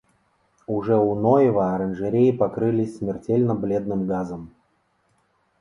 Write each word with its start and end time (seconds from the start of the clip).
Уже 0.65 0.95
у 0.97 1.13
Ноева 1.13 1.75
оранжереи 1.75 2.31
покрылись 2.31 2.97
смертельно-бледным 2.97 4.07
газом! 4.07 4.49